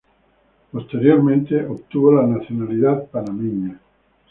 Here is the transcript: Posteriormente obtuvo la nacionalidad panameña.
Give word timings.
Posteriormente 0.71 1.63
obtuvo 1.67 2.11
la 2.11 2.25
nacionalidad 2.25 3.05
panameña. 3.05 3.79